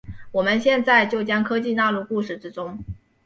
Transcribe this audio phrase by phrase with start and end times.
[0.31, 2.83] 我们现在就将科技纳入故事之中。